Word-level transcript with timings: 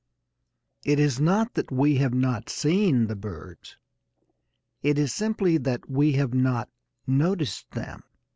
It 0.83 0.97
is 0.97 1.19
not 1.19 1.53
that 1.53 1.71
we 1.71 1.97
have 1.97 2.11
not 2.15 2.49
seen 2.49 3.05
the 3.05 3.15
birds. 3.15 3.77
It 4.81 4.97
is 4.97 5.13
simply 5.13 5.59
that 5.59 5.91
we 5.91 6.13
have 6.13 6.33
not 6.33 6.69
noticed 7.05 7.69
them. 7.69 8.01